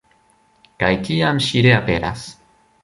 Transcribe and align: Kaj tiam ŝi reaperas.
Kaj 0.85 0.91
tiam 1.11 1.43
ŝi 1.49 1.65
reaperas. 1.69 2.27